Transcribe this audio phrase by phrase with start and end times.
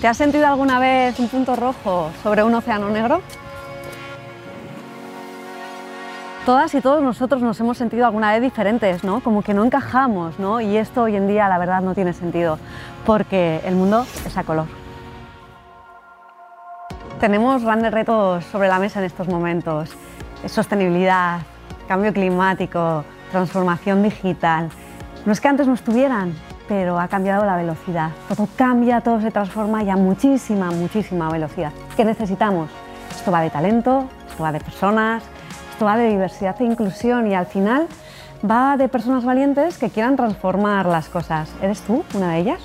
[0.00, 3.20] ¿Te has sentido alguna vez un punto rojo sobre un océano negro?
[6.46, 9.20] Todas y todos nosotros nos hemos sentido alguna vez diferentes, ¿no?
[9.20, 10.60] Como que no encajamos, ¿no?
[10.60, 12.60] Y esto hoy en día la verdad no tiene sentido,
[13.04, 14.66] porque el mundo es a color.
[17.18, 19.90] Tenemos grandes retos sobre la mesa en estos momentos.
[20.46, 21.40] Sostenibilidad,
[21.88, 24.70] cambio climático, transformación digital.
[25.26, 26.34] No es que antes no estuvieran,
[26.68, 28.10] pero ha cambiado la velocidad.
[28.28, 31.72] Todo cambia, todo se transforma y a muchísima, muchísima velocidad.
[31.96, 32.70] ¿Qué necesitamos?
[33.10, 35.22] Esto va de talento, esto va de personas,
[35.72, 37.88] esto va de diversidad e inclusión y al final
[38.48, 41.50] va de personas valientes que quieran transformar las cosas.
[41.62, 42.60] ¿Eres tú una de ellas?